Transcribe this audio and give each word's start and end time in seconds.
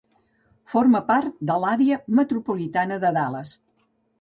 Forma 0.73 1.01
part 1.09 1.35
de 1.51 1.57
l'àrea 1.65 1.99
metropolitana 2.21 3.01
de 3.05 3.13
Dallas. 3.19 3.57